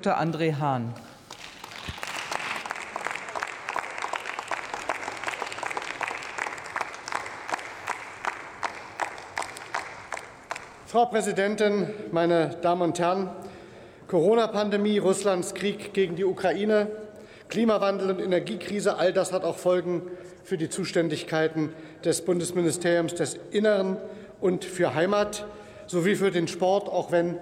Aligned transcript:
Dr. 0.00 0.16
André 0.16 0.54
Hahn. 0.60 0.94
Frau 10.86 11.06
Präsidentin, 11.06 11.88
meine 12.12 12.50
Damen 12.62 12.82
und 12.82 12.98
Herren! 13.00 13.30
Corona-Pandemie, 14.06 14.98
Russlands 14.98 15.54
Krieg 15.54 15.92
gegen 15.94 16.14
die 16.14 16.24
Ukraine, 16.24 16.86
Klimawandel 17.48 18.10
und 18.10 18.20
Energiekrise, 18.20 18.98
all 18.98 19.12
das 19.12 19.32
hat 19.32 19.42
auch 19.42 19.56
Folgen 19.56 20.02
für 20.44 20.56
die 20.56 20.68
Zuständigkeiten 20.68 21.72
des 22.04 22.24
Bundesministeriums 22.24 23.14
des 23.14 23.36
Innern 23.50 23.96
und 24.40 24.64
für 24.64 24.94
Heimat 24.94 25.44
sowie 25.88 26.14
für 26.14 26.30
den 26.30 26.46
Sport, 26.46 26.88
auch 26.88 27.10
wenn 27.10 27.36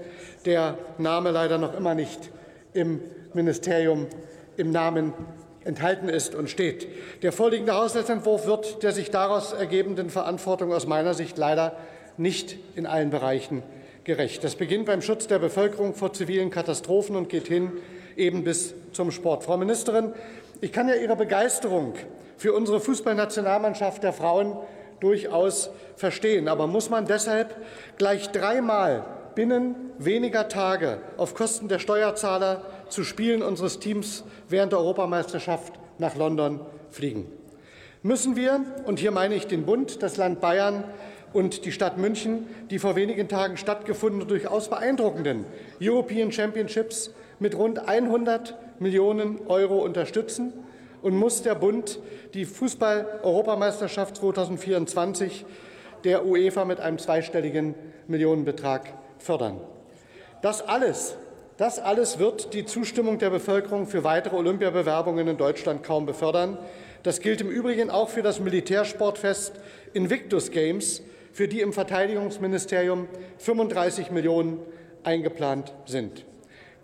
der 0.47 0.79
Name 0.97 1.33
leider 1.33 1.59
noch 1.59 1.77
immer 1.77 1.95
nicht 1.95 2.31
im 2.77 3.01
Ministerium 3.35 4.07
im 4.57 4.71
Namen 4.71 5.13
enthalten 5.65 6.09
ist 6.09 6.35
und 6.35 6.49
steht. 6.49 6.87
Der 7.23 7.33
vorliegende 7.33 7.75
Haushaltsentwurf 7.75 8.47
wird 8.47 8.83
der 8.83 8.93
sich 8.93 9.11
daraus 9.11 9.53
ergebenden 9.53 10.11
Verantwortung 10.11 10.73
aus 10.73 10.87
meiner 10.87 11.15
Sicht 11.15 11.37
leider 11.39 11.77
nicht 12.17 12.57
in 12.77 12.87
allen 12.87 13.11
Bereichen 13.11 13.63
gerecht. 14.05 14.45
Das 14.45 14.55
beginnt 14.55 14.87
beim 14.87 15.03
Schutz 15.03 15.27
der 15.27 15.41
Bevölkerung 15.41 15.95
vor 15.95 16.13
zivilen 16.13 16.51
Katastrophen 16.51 17.17
und 17.17 17.29
geht 17.29 17.49
hin 17.49 17.73
eben 18.17 18.45
bis 18.45 18.75
zum 18.93 19.11
Sport. 19.11 19.43
Frau 19.45 19.57
Ministerin, 19.57 20.13
ich 20.61 20.73
kann 20.73 20.89
ja 20.89 20.95
Ihre 20.95 21.17
Begeisterung 21.17 21.95
für 22.37 22.53
unsere 22.53 22.81
Fußballnationalmannschaft 22.81 24.03
der 24.03 24.13
Frauen 24.13 24.57
durchaus 25.01 25.71
verstehen. 25.97 26.49
Aber 26.49 26.67
muss 26.67 26.89
man 26.89 27.07
deshalb 27.07 27.55
gleich 27.99 28.31
dreimal 28.31 29.05
binnen 29.35 29.75
weniger 29.99 30.49
Tage 30.49 30.99
auf 31.17 31.35
Kosten 31.35 31.69
der 31.69 31.79
Steuerzahler 31.79 32.63
zu 32.89 33.05
Spielen 33.05 33.43
unseres 33.43 33.79
Teams 33.79 34.25
während 34.49 34.73
der 34.73 34.79
Europameisterschaft 34.81 35.75
nach 35.99 36.17
London 36.17 36.61
fliegen? 36.91 37.31
Müssen 38.03 38.37
wir, 38.37 38.61
und 38.85 38.99
hier 38.99 39.11
meine 39.11 39.35
ich 39.35 39.47
den 39.47 39.67
Bund, 39.67 40.03
das 40.03 40.17
Land 40.17 40.41
Bayern, 40.41 40.85
und 41.33 41.65
die 41.65 41.73
Stadt 41.73 41.99
München 41.99 42.47
die 42.71 42.79
vor 42.79 42.97
wenigen 42.97 43.29
Tagen 43.29 43.57
stattgefundenen 43.57 44.27
durchaus 44.27 44.71
beeindruckenden 44.71 45.45
European 45.81 46.33
Championships 46.33 47.11
mit 47.39 47.57
rund 47.57 47.87
100 47.87 48.55
Millionen 48.81 49.47
Euro 49.47 49.79
unterstützen 49.85 50.53
und 51.03 51.15
muss 51.15 51.43
der 51.43 51.55
Bund 51.55 52.01
die 52.33 52.47
Fußball-Europameisterschaft 52.47 54.17
2024 54.17 55.45
der 56.05 56.25
UEFA 56.25 56.65
mit 56.65 56.81
einem 56.81 56.99
zweistelligen 56.99 57.75
Millionenbetrag 58.09 58.95
fördern. 59.19 59.61
Das 60.43 60.67
alles, 60.67 61.17
das 61.57 61.79
alles 61.79 62.19
wird 62.19 62.53
die 62.53 62.67
Zustimmung 62.67 63.19
der 63.19 63.31
Bevölkerung 63.31 63.87
für 63.87 64.05
weitere 64.05 64.37
Olympiabewerbungen 64.37 65.27
in 65.27 65.37
Deutschland 65.37 65.83
kaum 65.83 66.07
befördern. 66.07 66.59
Das 67.03 67.21
gilt 67.21 67.41
im 67.41 67.49
Übrigen 67.49 67.91
auch 67.91 68.09
für 68.09 68.23
das 68.23 68.41
Militärsportfest 68.41 69.53
Invictus 69.95 70.51
Games, 70.51 71.03
für 71.33 71.49
die 71.49 71.61
im 71.61 71.73
Verteidigungsministerium 71.73 73.09
35 73.39 74.11
Millionen 74.11 74.59
eingeplant 75.03 75.73
sind. 75.87 76.25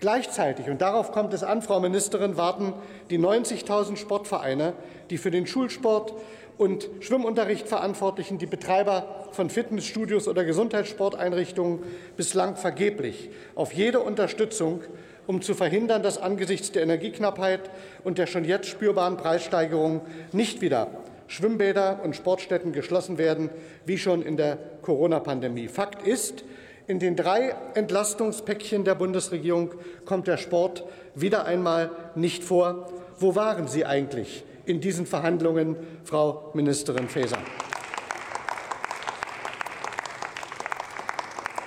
Gleichzeitig, 0.01 0.69
und 0.69 0.83
darauf 0.83 1.13
kommt 1.13 1.33
es 1.33 1.45
an, 1.45 1.63
Frau 1.63 1.79
Ministerin, 1.79 2.37
warten 2.37 2.75
die 3.11 3.19
90.000 3.19 3.97
Sportvereine, 3.97 4.73
die 5.11 5.19
für 5.19 5.31
den 5.31 5.47
Schulsport 5.47 6.15
und 6.59 6.89
Schwimmunterricht 7.01 7.69
verantwortlichen, 7.69 8.39
die 8.39 8.47
Betreiber 8.47 9.27
von 9.33 9.51
Fitnessstudios 9.51 10.29
oder 10.29 10.45
Gesundheitssporteinrichtungen 10.45 11.81
bislang 12.17 12.57
vergeblich 12.57 13.31
auf 13.55 13.73
jede 13.73 14.01
Unterstützung, 14.01 14.83
um 15.27 15.41
zu 15.43 15.55
verhindern, 15.55 16.03
dass 16.03 16.19
angesichts 16.19 16.73
der 16.73 16.83
Energieknappheit 16.83 17.71
und 18.05 18.19
der 18.19 18.27
schon 18.27 18.45
jetzt 18.45 18.69
spürbaren 18.69 19.17
Preissteigerungen 19.17 20.01
nicht 20.33 20.61
wieder 20.61 20.89
Schwimmbäder 21.27 22.01
und 22.05 22.15
Sportstätten 22.15 22.73
geschlossen 22.73 23.17
werden, 23.17 23.49
wie 23.87 23.97
schon 23.97 24.23
in 24.23 24.37
der 24.37 24.59
Corona-Pandemie. 24.83 25.69
Fakt 25.69 26.07
ist, 26.07 26.45
in 26.87 26.99
den 26.99 27.17
drei 27.17 27.55
Entlastungspäckchen 27.75 28.85
der 28.85 28.97
Bundesregierung 28.97 29.73
kommt 30.05 30.27
der 30.27 30.37
Sport 30.37 30.85
wieder 31.15 31.47
einmal 31.47 31.91
nicht 32.15 32.45
vor. 32.45 32.93
Wo 33.19 33.35
waren 33.35 33.69
Sie 33.69 33.87
eigentlich 33.87 34.45
in 34.67 34.81
diesen 34.81 35.07
Verhandlungen, 35.07 35.77
Frau 36.05 36.51
Ministerin 36.55 37.09
Faeser? 37.09 37.39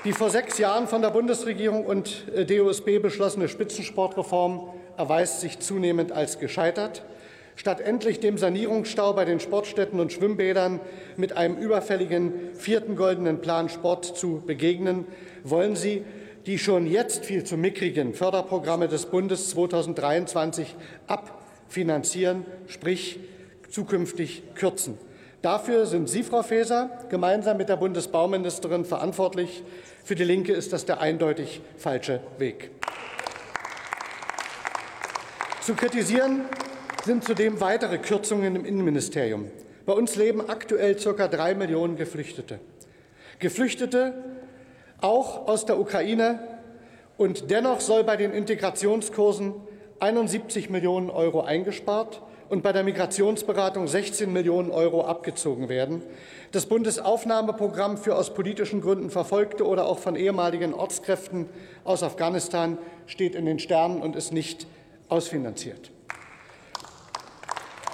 Die 0.05 0.13
vor 0.13 0.29
sechs 0.29 0.59
Jahren 0.59 0.87
von 0.87 1.01
der 1.01 1.09
Bundesregierung 1.09 1.83
und 1.83 2.31
äh, 2.35 2.45
DOSB 2.45 2.99
beschlossene 2.99 3.47
Spitzensportreform 3.47 4.69
erweist 4.97 5.41
sich 5.41 5.59
zunehmend 5.59 6.11
als 6.11 6.37
gescheitert. 6.37 7.03
Statt 7.55 7.81
endlich 7.81 8.19
dem 8.19 8.37
Sanierungsstau 8.37 9.13
bei 9.13 9.25
den 9.25 9.39
Sportstätten 9.39 9.99
und 9.99 10.13
Schwimmbädern 10.13 10.79
mit 11.17 11.37
einem 11.37 11.57
überfälligen 11.57 12.53
vierten 12.53 12.95
goldenen 12.95 13.41
Plan 13.41 13.67
Sport 13.69 14.05
zu 14.05 14.43
begegnen, 14.45 15.05
wollen 15.43 15.75
Sie 15.75 16.03
die 16.45 16.59
schon 16.59 16.85
jetzt 16.85 17.25
viel 17.25 17.43
zu 17.43 17.57
mickrigen 17.57 18.13
Förderprogramme 18.13 18.87
des 18.87 19.07
Bundes 19.07 19.49
2023 19.49 20.75
abfinanzieren, 21.65 22.45
sprich 22.67 23.19
zukünftig 23.69 24.43
kürzen. 24.55 24.97
Dafür 25.41 25.85
sind 25.85 26.09
Sie, 26.09 26.23
Frau 26.23 26.41
Faeser, 26.41 26.89
gemeinsam 27.09 27.57
mit 27.57 27.69
der 27.69 27.75
Bundesbauministerin 27.75 28.85
verantwortlich. 28.85 29.63
Für 30.03 30.15
die 30.15 30.23
Linke 30.23 30.53
ist 30.53 30.73
das 30.73 30.85
der 30.85 31.01
eindeutig 31.01 31.61
falsche 31.77 32.21
Weg. 32.37 32.71
Zu 35.61 35.75
kritisieren 35.75 36.45
sind 37.03 37.23
zudem 37.23 37.59
weitere 37.59 37.97
Kürzungen 37.97 38.55
im 38.55 38.65
Innenministerium. 38.65 39.51
Bei 39.85 39.93
uns 39.93 40.15
leben 40.15 40.47
aktuell 40.49 40.95
ca. 40.95 41.27
drei 41.27 41.53
Millionen 41.53 41.95
Geflüchtete. 41.95 42.59
Geflüchtete 43.39 44.13
auch 45.01 45.47
aus 45.47 45.65
der 45.65 45.79
Ukraine. 45.79 46.39
Und 47.17 47.51
dennoch 47.51 47.81
soll 47.81 48.03
bei 48.03 48.17
den 48.17 48.31
Integrationskursen 48.31 49.53
71 49.99 50.69
Millionen 50.69 51.09
Euro 51.09 51.41
eingespart 51.41 52.21
und 52.49 52.61
bei 52.61 52.71
der 52.71 52.83
Migrationsberatung 52.83 53.87
16 53.87 54.31
Millionen 54.31 54.71
Euro 54.71 55.05
abgezogen 55.05 55.69
werden. 55.69 56.03
Das 56.51 56.67
Bundesaufnahmeprogramm 56.67 57.97
für 57.97 58.15
aus 58.15 58.33
politischen 58.33 58.81
Gründen 58.81 59.09
verfolgte 59.09 59.65
oder 59.65 59.87
auch 59.87 59.99
von 59.99 60.15
ehemaligen 60.15 60.73
Ortskräften 60.73 61.49
aus 61.83 62.03
Afghanistan 62.03 62.77
steht 63.07 63.35
in 63.35 63.45
den 63.45 63.59
Sternen 63.59 64.01
und 64.01 64.15
ist 64.15 64.31
nicht 64.31 64.67
ausfinanziert. 65.09 65.91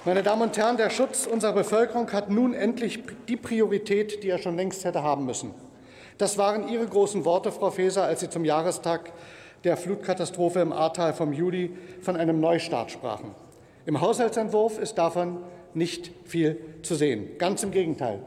Meine 0.04 0.24
Damen 0.24 0.42
und 0.42 0.58
Herren, 0.58 0.78
der 0.78 0.90
Schutz 0.90 1.28
unserer 1.28 1.54
Bevölkerung 1.54 2.12
hat 2.12 2.32
nun 2.32 2.56
endlich 2.56 3.04
die 3.28 3.38
Priorität, 3.38 4.24
die 4.24 4.30
er 4.30 4.40
schon 4.40 4.56
längst 4.56 4.84
hätte 4.84 5.04
haben 5.04 5.26
müssen. 5.26 5.54
Das 6.18 6.38
waren 6.38 6.68
Ihre 6.68 6.88
großen 6.88 7.24
Worte, 7.24 7.52
Frau 7.52 7.70
Faeser, 7.70 8.04
als 8.04 8.20
Sie 8.20 8.30
zum 8.30 8.44
Jahrestag 8.44 9.12
der 9.64 9.78
Flutkatastrophe 9.78 10.60
im 10.60 10.74
Ahrtal 10.74 11.14
vom 11.14 11.34
Juli 11.34 11.72
von 12.02 12.16
einem 12.16 12.40
Neustart 12.40 12.92
sprachen. 12.92 13.36
Im 13.86 14.02
Haushaltsentwurf 14.02 14.80
ist 14.80 14.98
davon 14.98 15.38
nicht 15.74 16.12
viel 16.26 16.58
zu 16.84 16.96
sehen. 16.96 17.38
Ganz 17.38 17.64
im 17.64 17.72
Gegenteil. 17.72 18.20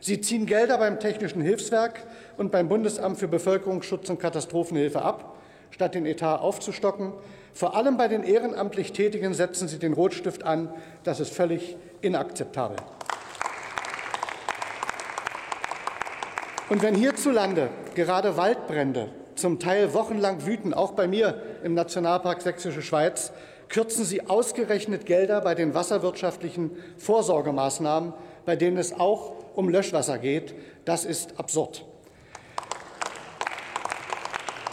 Sie 0.00 0.20
ziehen 0.20 0.46
Gelder 0.46 0.78
beim 0.78 1.00
Technischen 1.00 1.42
Hilfswerk 1.42 2.06
und 2.36 2.50
beim 2.50 2.68
Bundesamt 2.68 3.18
für 3.18 3.28
Bevölkerungsschutz 3.28 4.08
und 4.10 4.18
Katastrophenhilfe 4.18 5.02
ab, 5.02 5.36
statt 5.70 5.94
den 5.94 6.06
Etat 6.06 6.38
aufzustocken. 6.38 7.12
Vor 7.54 7.76
allem 7.76 7.96
bei 7.96 8.08
den 8.08 8.22
ehrenamtlich 8.22 8.92
Tätigen 8.92 9.34
setzen 9.34 9.68
Sie 9.68 9.78
den 9.78 9.92
Rotstift 9.92 10.42
an. 10.44 10.72
Das 11.04 11.20
ist 11.20 11.32
völlig 11.32 11.76
inakzeptabel. 12.00 12.76
Und 16.68 16.82
wenn 16.82 16.94
hierzulande 16.94 17.68
gerade 17.94 18.36
Waldbrände 18.36 19.08
zum 19.34 19.58
Teil 19.58 19.94
wochenlang 19.94 20.46
wüten, 20.46 20.74
auch 20.74 20.92
bei 20.92 21.08
mir 21.08 21.40
im 21.62 21.74
Nationalpark 21.74 22.42
Sächsische 22.42 22.82
Schweiz, 22.82 23.32
kürzen 23.68 24.04
Sie 24.04 24.28
ausgerechnet 24.28 25.06
Gelder 25.06 25.40
bei 25.40 25.54
den 25.54 25.74
wasserwirtschaftlichen 25.74 26.70
Vorsorgemaßnahmen, 26.98 28.12
bei 28.44 28.56
denen 28.56 28.76
es 28.76 28.92
auch 28.92 29.32
um 29.54 29.68
Löschwasser 29.68 30.18
geht. 30.18 30.54
Das 30.84 31.04
ist 31.04 31.38
absurd. 31.38 31.84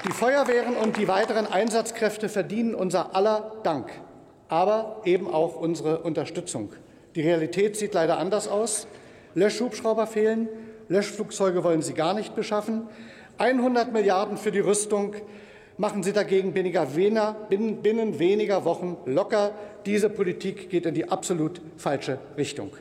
Die 0.06 0.11
Feuerwehren 0.11 0.75
und 0.75 0.97
die 0.97 1.07
weiteren 1.07 1.45
Einsatzkräfte 1.45 2.29
verdienen 2.29 2.73
unser 2.73 3.15
aller 3.15 3.51
Dank, 3.63 3.91
aber 4.47 5.01
eben 5.06 5.27
auch 5.31 5.56
unsere 5.56 6.00
Unterstützung. 6.00 6.71
Die 7.15 7.21
Realität 7.21 7.75
sieht 7.75 7.94
leider 7.94 8.17
anders 8.17 8.47
aus. 8.47 8.88
Löschhubschrauber 9.33 10.07
fehlen, 10.07 10.47
Löschflugzeuge 10.88 11.63
wollen 11.63 11.81
Sie 11.81 11.94
gar 11.94 12.13
nicht 12.13 12.35
beschaffen. 12.35 12.88
100 13.39 13.94
Milliarden 13.94 14.38
für 14.38 14.51
die 14.51 14.59
Rüstung 14.59 15.15
machen 15.77 16.03
Sie 16.03 16.12
dagegen 16.12 16.51
binnen 16.53 18.19
weniger 18.19 18.65
Wochen 18.65 18.97
locker. 19.06 19.51
Diese 19.86 20.09
Politik 20.09 20.69
geht 20.69 20.86
in 20.86 20.94
die 20.94 21.09
absolut 21.09 21.62
falsche 21.77 22.19
Richtung. 22.36 22.71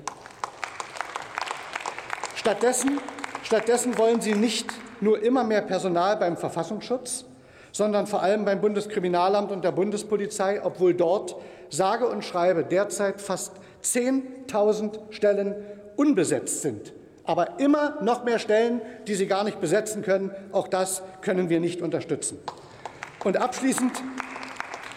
Stattdessen, 2.35 2.99
stattdessen 3.45 3.97
wollen 3.99 4.21
Sie 4.21 4.35
nicht 4.35 4.67
nur 5.01 5.23
immer 5.23 5.45
mehr 5.45 5.63
Personal 5.63 6.17
beim 6.17 6.37
Verfassungsschutz, 6.37 7.25
sondern 7.71 8.09
vor 8.09 8.23
allem 8.23 8.45
beim 8.45 8.61
Bundeskriminalamt 8.61 9.53
und 9.53 9.63
der 9.63 9.71
Bundespolizei, 9.71 10.61
obwohl 10.65 10.93
dort 10.93 11.37
sage 11.71 12.09
und 12.09 12.25
schreibe 12.25 12.65
derzeit 12.65 13.21
fast 13.21 13.53
10.000 13.85 14.99
Stellen 15.11 15.55
unbesetzt 15.95 16.63
sind. 16.63 16.93
Aber 17.29 17.61
immer 17.61 17.99
noch 18.01 18.25
mehr 18.25 18.39
Stellen, 18.39 18.81
die 19.07 19.15
sie 19.15 19.27
gar 19.27 19.45
nicht 19.45 19.61
besetzen 19.61 20.01
können. 20.01 20.31
Auch 20.51 20.67
das 20.67 21.03
können 21.21 21.51
wir 21.51 21.61
nicht 21.61 21.83
unterstützen. 21.83 22.39
Und 23.23 23.37
abschließend 23.37 23.93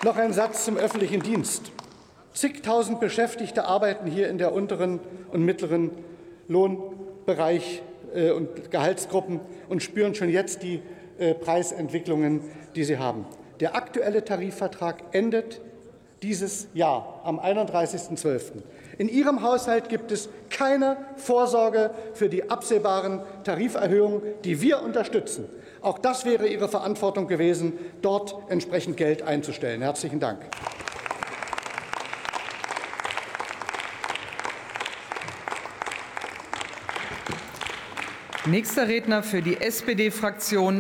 noch 0.06 0.16
ein 0.16 0.32
Satz 0.32 0.64
zum 0.64 0.78
öffentlichen 0.78 1.22
Dienst. 1.22 1.74
Zigtausend 2.34 3.02
Beschäftigte 3.02 3.66
arbeiten 3.66 4.10
hier 4.10 4.30
in 4.30 4.38
der 4.38 4.54
unteren 4.54 5.02
und 5.34 5.44
mittleren 5.44 5.92
Lohnbereich 6.48 7.82
äh, 8.16 8.32
und 8.32 8.72
Gehaltsgruppen 8.72 9.42
und 9.68 9.84
spüren 9.84 10.16
schon 10.16 10.30
jetzt 10.30 10.64
die 10.64 10.82
äh, 11.20 11.34
Preisentwicklungen, 11.34 12.40
die 12.76 12.86
sie 12.86 12.98
haben. 12.98 13.26
Der 13.60 13.76
aktuelle 13.76 14.24
Tarifvertrag 14.24 15.04
endet 15.12 15.60
dieses 16.24 16.70
Jahr 16.74 17.20
am 17.26 17.42
31.12. 17.42 18.62
In 18.98 19.10
Ihrem 19.10 19.42
Haushalt 19.42 19.90
gibt 19.90 20.12
es 20.12 20.30
keine 20.50 20.98
Vorsorge 21.16 21.92
für 22.14 22.30
die 22.30 22.50
absehbaren 22.50 23.22
Tariferhöhungen, 23.44 24.22
die 24.44 24.62
wir 24.62 24.82
unterstützen. 24.82 25.50
Auch 25.82 25.98
das 25.98 26.26
wäre 26.26 26.48
Ihre 26.48 26.70
Verantwortung 26.70 27.28
gewesen, 27.28 27.74
dort 28.02 28.36
entsprechend 28.50 28.98
Geld 28.98 29.24
einzustellen. 29.24 29.82
Herzlichen 29.82 30.20
Dank. 30.20 30.42
Nächster 38.48 38.88
Redner 38.88 39.22
für 39.22 39.44
die 39.44 39.62
SPD-Fraktion 39.62 40.70